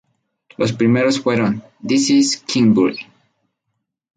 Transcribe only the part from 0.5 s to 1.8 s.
Los primeros fueron